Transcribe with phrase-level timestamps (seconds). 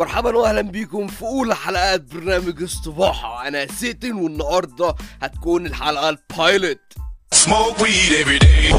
[0.00, 6.78] مرحبا واهلا بيكم في أولى حلقات برنامج استباحة أنا سيتن والنهاردة هتكون الحلقة ال pilot
[7.34, 8.74] Smoke weed every day.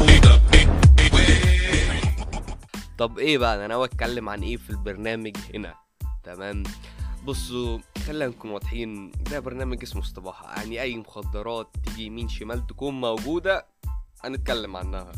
[2.98, 5.74] طب إيه بقى؟ أنا ناوي أتكلم عن إيه في البرنامج هنا؟
[6.24, 6.62] تمام؟
[7.24, 9.10] بصوا خلينا نكون واضحين.
[9.30, 13.66] ده برنامج اسمه استباحة يعني أي مخدرات تيجي يمين شمال تكون موجودة
[14.24, 15.12] هنتكلم عنها.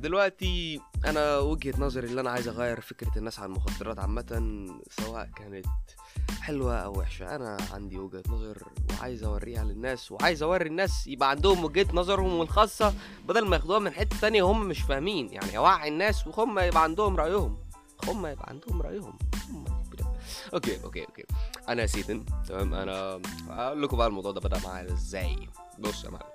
[0.00, 5.66] دلوقتي أنا وجهة نظري اللي أنا عايز أغير فكرة الناس عن المخدرات عامة سواء كانت
[6.40, 11.64] حلوة أو وحشة أنا عندي وجهة نظر وعايز أوريها للناس وعايز أوري الناس يبقى عندهم
[11.64, 12.94] وجهة نظرهم الخاصة
[13.28, 17.16] بدل ما ياخدوها من حتة تانية وهم مش فاهمين يعني اوعي الناس وهم يبقى عندهم
[17.16, 17.58] رأيهم
[18.08, 19.18] هم يبقى عندهم رأيهم.
[19.50, 19.64] هم.
[20.54, 21.24] okay okay okay.
[21.68, 23.20] أنا سيتن تمام أنا
[23.50, 25.48] أقول لكم بقى الموضوع ده بدأ معايا إزاي.
[25.78, 26.30] بص يا معلم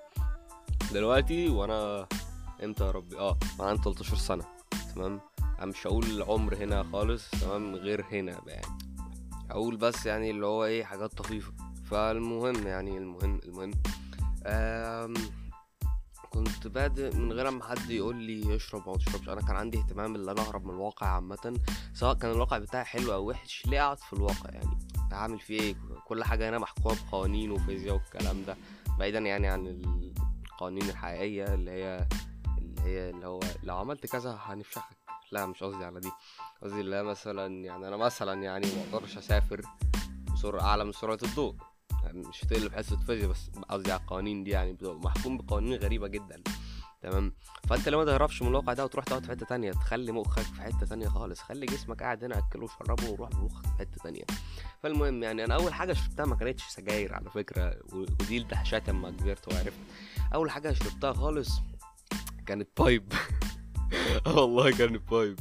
[0.93, 2.07] دلوقتي وأنا
[2.63, 4.43] إمتى يا ربي؟ آه عندي 13 سنة
[4.95, 5.19] تمام؟
[5.59, 8.67] أنا مش هقول العمر هنا خالص تمام؟ غير هنا يعني.
[9.51, 11.53] أقول بس يعني اللي هو إيه حاجات طفيفة.
[11.85, 13.71] فالمهم يعني المهم المهم
[14.45, 15.13] آم
[16.29, 20.15] كنت بادئ من غير ما حد يقول لي اشرب أو تشربش أنا كان عندي اهتمام
[20.15, 21.59] إن أنا أهرب من الواقع عامة
[21.93, 24.79] سواء كان الواقع بتاعي حلو أو وحش ليه أقعد في الواقع يعني؟
[25.11, 25.75] هعمل فيه إيه؟
[26.07, 28.57] كل حاجة هنا محكومة بقوانين وفيزياء والكلام ده
[28.99, 29.67] بعيدا يعني عن
[30.45, 32.07] القوانين الحقيقية اللي هي
[32.85, 34.97] هي اللي هو لو عملت كذا هنفشخك.
[35.31, 36.11] لا مش قصدي على دي.
[36.63, 39.61] قصدي اللي مثلا يعني أنا مثلا يعني ما أقدرش أسافر
[40.33, 41.55] بسرعة أعلى من سرعة الضوء.
[42.03, 46.43] يعني مش هتقلب حصه فيزياء بس قصدي على القوانين دي يعني محكوم بقوانين غريبة جدا.
[47.01, 47.33] تمام؟
[47.69, 50.61] فأنت لو ما تهربش من الواقع ده وتروح تقعد في حتة تانية تخلي مخك في
[50.61, 51.41] حتة تانية خالص.
[51.41, 54.23] خلي جسمك قاعد هنا اكله وشربه وروح بمخك في حتة تانية.
[54.83, 59.53] فالمهم يعني أنا أول حاجة شربتها ما كانتش سجاير على فكرة ودي الدهشات لما كبرت
[59.53, 59.79] وعرفت.
[60.33, 61.49] أول حاجة شربتها خالص
[62.45, 63.13] كانت pipe
[64.37, 65.39] والله كانت pipe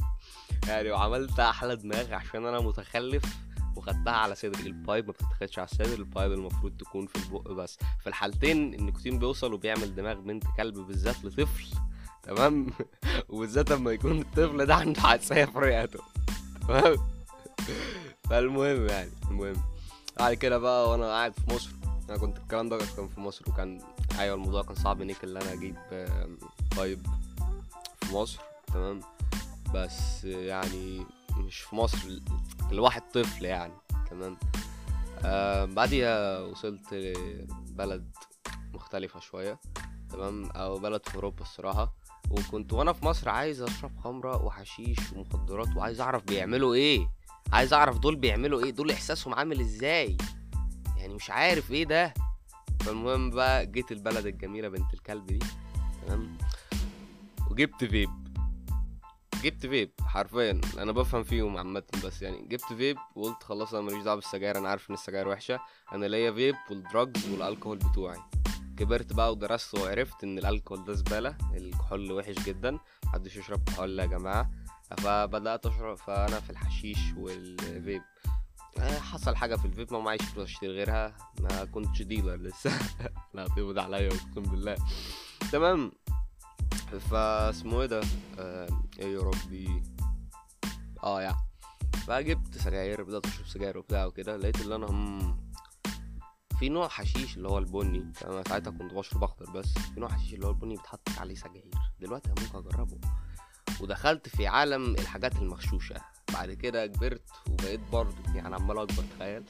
[0.67, 3.23] يعني وعملت أحلى دماغ عشان أنا متخلف
[3.75, 4.63] وخدتها على صدري.
[4.67, 7.77] ال pipe ما بتتاخدش على الصدر ال pipe المفروض تكون في البق بس.
[8.01, 11.65] في الحالتين النيكوتين بيوصل وبيعمل دماغ بنت كلب بالذات لطفل.
[12.23, 12.67] تمام؟
[13.29, 15.99] وبالذات لما يكون الطفل ده عنده حساسية في رئته.
[16.67, 16.95] تمام؟
[18.29, 19.55] فالمهم يعني المهم.
[20.19, 21.69] بعد كده بقى وأنا قاعد في مصر.
[22.09, 23.81] أنا كنت الكلام ده كان في مصر وكان
[24.19, 25.75] أيوه الموضوع كان صعب نيك اللي أنا أجيب
[26.75, 27.07] بايب
[28.01, 28.39] في مصر
[28.73, 28.99] تمام؟
[29.73, 31.05] بس يعني
[31.37, 31.97] مش في مصر
[32.71, 33.73] لواحد طفل يعني
[34.09, 34.37] تمام؟
[35.75, 36.93] بعديها وصلت
[37.69, 38.15] بلد
[38.73, 39.59] مختلفة شوية
[40.09, 41.93] تمام؟ أو بلد في أوروبا الصراحة
[42.31, 47.09] وكنت وأنا في مصر عايز أشرب خمرة وحشيش ومخدرات وعايز أعرف بيعملوا إيه
[47.53, 50.17] عايز أعرف دول بيعملوا إيه دول إحساسهم عامل إزاي؟
[50.97, 52.13] يعني مش عارف إيه ده.
[52.85, 55.39] فالمهم بقى جيت البلد الجميلة بنت الكلب دي
[56.07, 56.37] تمام؟
[57.51, 58.09] وجبت فيب.
[59.43, 64.03] جبت فيب حرفيا أنا بفهم فيهم عامه بس يعني جبت فيب وقلت خلاص أنا ماليش
[64.03, 65.59] دعوة بالسجاير أنا عارف إن السجاير وحشة.
[65.93, 68.19] أنا ليا vape وال drugs وال alcohol بتوعي.
[68.77, 74.05] كبرت بقى ودرست وعرفت إن الألكوهول ده زبالة الكحول وحش جدا محدش يشرب كحول يا
[74.05, 74.51] جماعة.
[74.97, 78.01] فبدأت أشرب فأنا في الحشيش والفيب.
[78.81, 81.15] حصل حاجة في الفيب ما معيش فلوس اشتري غيرها.
[81.39, 82.71] ما كنتش ديلر لسه.
[83.33, 84.75] لا تقبض عليا أقسم بالله.
[85.51, 85.91] تمام.
[87.11, 88.01] فاسمه إيه ده؟
[88.39, 88.67] آه،
[88.99, 89.83] إيه يا ربي.
[91.03, 91.35] آه يا.
[92.07, 94.37] فجبت سجاير بدأت أشرب سجاير وبتاع وكده.
[94.37, 95.35] لقيت اللي أنا هم
[96.59, 98.11] في نوع حشيش اللي هو البني.
[98.25, 99.73] أنا ساعتها كنت بشرب اخضر بس.
[99.93, 101.71] في نوع حشيش اللي هو البني بتحط عليه سجاير.
[101.99, 102.97] دلوقتي أنا ممكن أجربه.
[103.81, 106.01] ودخلت في عالم الحاجات المغشوشة.
[106.35, 109.43] بعد كده كبرت وبقيت برضه يعني عمال أكبر تخيل.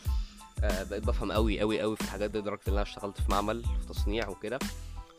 [0.63, 3.63] آه بقيت بفهم قوي قوي قوي في الحاجات دي لدرجة إن أنا اشتغلت في معمل
[3.63, 4.59] في تصنيع وكده.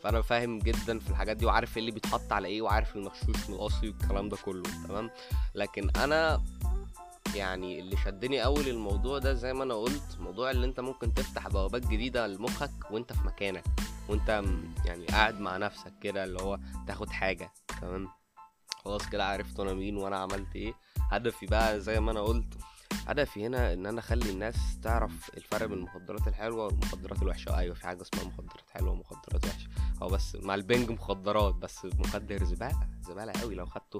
[0.03, 3.55] فأنا فاهم جدا في الحاجات دي وعارف إيه اللي بيتحط على إيه وعارف المغشوش من
[3.55, 5.09] الاصلي والكلام ده كله تمام؟
[5.55, 6.43] لكن أنا
[7.35, 11.47] يعني اللي شدني قوي للموضوع ده زي ما أنا قلت موضوع اللي أنت ممكن تفتح
[11.47, 13.63] بوابات جديدة لمخك وأنت في مكانك
[14.09, 14.43] وأنت
[14.85, 18.07] يعني قاعد مع نفسك كده اللي هو تاخد حاجة تمام؟
[18.85, 20.73] خلاص كده عرفت أنا مين وأنا عملت إيه.
[21.11, 22.53] هدفي بقى زي ما أنا قلت
[23.07, 27.57] هدفي هنا إن أنا أخلي الناس تعرف الفرق بين المخدرات الحلوة والمخدرات الوحشة.
[27.57, 29.69] أيوه في حاجة اسمها مخدرات حلوة ومخدرات وحشة.
[30.03, 33.99] هو بس مع البنج مخدرات بس مخدر زبالة زبالة قوي لو خدته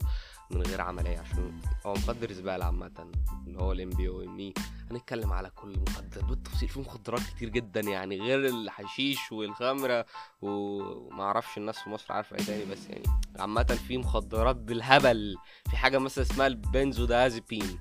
[0.51, 3.11] من غير عملية عشان هو مخدر زبالة عامة
[3.47, 4.53] اللي هو الام بي أو ام
[4.91, 10.05] هنتكلم على كل مخدر بالتفصيل في مخدرات كتير جدا يعني غير الحشيش والخمرة
[10.41, 13.03] وما أعرفش الناس في مصر عارفة إيه تاني بس يعني
[13.39, 15.35] عامة في مخدرات بالهبل.
[15.69, 17.79] في حاجة مثلا اسمها البنزودازيبين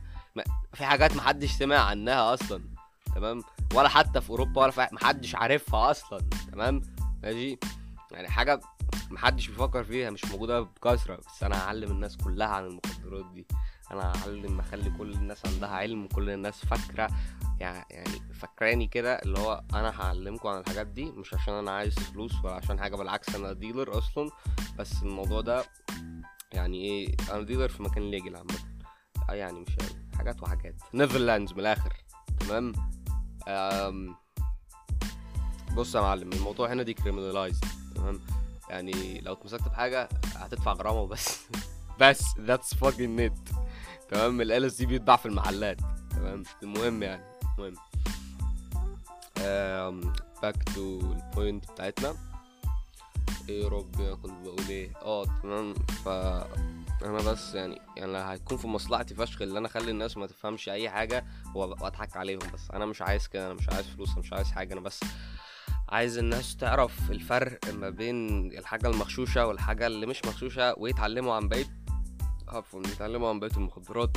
[0.75, 2.63] في حاجات محدش سمع عنها أصلا
[3.15, 3.43] تمام؟
[3.75, 6.21] ولا حتى في أوروبا ولا في محدش عارفها أصلا
[6.53, 6.83] تمام؟
[7.23, 7.59] ماشي؟
[8.13, 8.61] يعني حاجة
[9.11, 13.47] محدش بيفكر فيها مش موجودة بكثرة بس أنا هعلم الناس كلها عن المخدرات دي.
[13.91, 17.11] أنا هعلم اخلي كل الناس عندها علم وكل الناس فاكرة
[17.61, 21.95] يعني يعني فاكراني كده اللي هو أنا هعلمكم عن الحاجات دي مش عشان أنا عايز
[21.95, 24.31] فلوس ولا عشان حاجة بالعكس أنا dealer أصلا.
[24.79, 25.65] بس الموضوع ده
[26.53, 28.55] يعني إيه أنا dealer في مكان legal عامه
[29.31, 29.77] آه يعني مش.
[30.19, 30.75] حاجات وحاجات.
[30.95, 31.93] Netherlands من الآخر.
[32.41, 32.73] تمام.
[35.77, 37.65] بص يا معلم الموضوع هنا decriminalized
[37.97, 38.21] تمام
[38.69, 41.41] يعني لو اتمسكت بحاجة هتدفع غرامة بس
[42.01, 43.53] بس that's fucking it.
[44.09, 45.81] تمام؟ LSD بيتباع في المحلات.
[46.11, 47.23] تمام؟ المهم يعني
[47.59, 47.75] المهم.
[50.43, 52.17] back to ال point بتاعتنا.
[53.49, 55.75] إيه ربي كنت بقول إيه؟ آه تمام.
[55.75, 56.09] ف
[57.05, 60.91] أنا بس يعني يعني هيكون في مصلحتي فشخ اللي أنا أخلي الناس ما تفهمش أي
[60.91, 62.71] حاجة وأضحك عليهم بس.
[62.71, 65.01] أنا مش عايز كده أنا مش عايز فلوس أنا مش عايز حاجة أنا بس
[65.89, 71.67] عايز الناس تعرف الفرق ما بين الحاجة المغشوشة والحاجة اللي مش مغشوشة ويتعلموا عن بقية
[72.49, 74.17] عفوا يتعلموا عن بقية المخدرات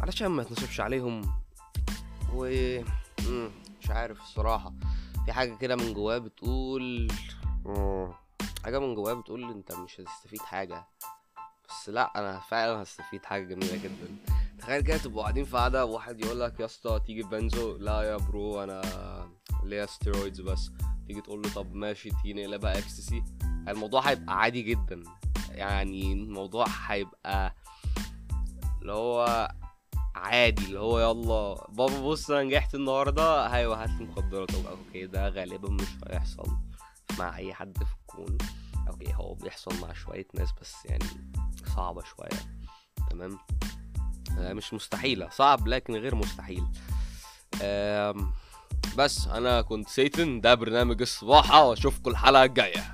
[0.00, 1.22] علشان ما يتنصبش عليهم.
[2.34, 2.44] و
[3.80, 4.72] مش عارف الصراحة.
[5.26, 7.08] في حاجة كده من جواه بتقول
[7.64, 8.12] مم،
[8.64, 10.84] حاجة من جواه بتقول أنت مش هتستفيد حاجة.
[11.68, 14.16] بس لأ أنا فعلا هستفيد حاجة جميلة جدا.
[14.58, 18.16] تخيل كده تبقوا قاعدين في قعدة وواحد يقول لك يا اسطى تيجي benzo لا يا
[18.16, 18.82] bro أنا
[19.64, 20.70] ليا steroids بس.
[21.06, 23.24] تيجي تقول له طب ماشي تيجي نقلبها اكستسي
[23.68, 25.02] الموضوع هيبقى عادي جدا.
[25.50, 27.54] يعني الموضوع هيبقى
[28.82, 29.48] اللي هو
[30.14, 31.66] عادي اللي هو يلا.
[31.70, 33.52] بابا بص أنا نجحت النهارده.
[33.52, 34.50] أيوه هات لي مخدرات.
[34.54, 36.56] okay ده غالبا مش هيحصل
[37.18, 38.38] مع أي حد في الكون.
[38.88, 41.04] okay هو بيحصل مع شوية ناس بس يعني
[41.76, 42.58] صعبة شوية.
[43.10, 43.38] تمام؟
[44.36, 46.64] مش مستحيلة صعب لكن غير مستحيل.
[48.96, 52.84] بس أنا كنت سيتن ده برنامج استباحة وأشوفكم الحلقة الجاية.